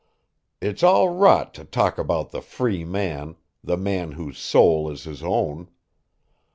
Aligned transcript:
It's 0.59 0.81
all 0.81 1.09
rot 1.09 1.53
to 1.53 1.63
talk 1.63 1.99
about 1.99 2.31
the 2.31 2.41
free 2.41 2.83
man, 2.83 3.35
the 3.63 3.77
man 3.77 4.13
whose 4.13 4.39
soul 4.39 4.89
is 4.89 5.03
his 5.03 5.21
own. 5.21 5.69